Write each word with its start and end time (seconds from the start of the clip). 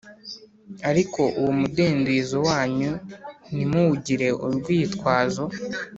Ariko 0.89 1.21
uwo 1.39 1.51
mudendezo 1.59 2.37
wanyu 2.47 2.91
ntimuwugire 3.53 4.27
urwitwazo 4.45 5.43